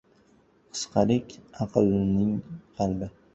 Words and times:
•Qisqalik― 0.73 1.27
aqlning 1.65 2.33
qalbi. 2.81 3.07